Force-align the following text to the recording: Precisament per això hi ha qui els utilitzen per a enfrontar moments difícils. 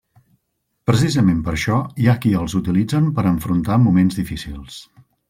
Precisament 0.91 1.43
per 1.49 1.53
això 1.57 1.77
hi 2.05 2.09
ha 2.09 2.15
qui 2.23 2.31
els 2.39 2.55
utilitzen 2.63 3.13
per 3.19 3.27
a 3.27 3.35
enfrontar 3.37 3.79
moments 3.85 4.19
difícils. 4.23 4.81